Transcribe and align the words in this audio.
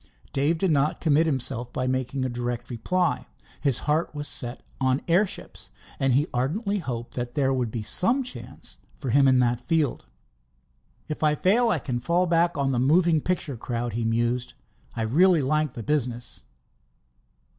Dave 0.33 0.57
did 0.57 0.71
not 0.71 0.99
commit 0.99 1.27
himself 1.27 1.71
by 1.71 1.85
making 1.85 2.25
a 2.25 2.27
direct 2.27 2.71
reply. 2.71 3.27
His 3.61 3.81
heart 3.81 4.15
was 4.15 4.27
set 4.27 4.63
on 4.79 5.03
airships, 5.07 5.69
and 5.99 6.13
he 6.13 6.25
ardently 6.33 6.79
hoped 6.79 7.13
there 7.35 7.53
would 7.53 7.69
be 7.69 7.83
some 7.83 8.23
chance 8.23 8.79
for 8.95 9.11
him 9.11 9.27
in 9.27 9.37
that 9.41 9.61
field. 9.61 10.07
"If 11.07 11.21
I 11.21 11.35
fail, 11.35 11.69
I 11.69 11.77
can 11.77 11.99
fall 11.99 12.25
back 12.25 12.57
on 12.57 12.71
the 12.71 12.79
moving 12.79 13.21
picture 13.21 13.57
crowd," 13.57 13.93
he 13.93 14.03
mused. 14.03 14.55
"I 14.95 15.03
really 15.03 15.43
like 15.43 15.73
the 15.73 15.83
business." 15.83 16.45